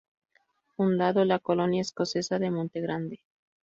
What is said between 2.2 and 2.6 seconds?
de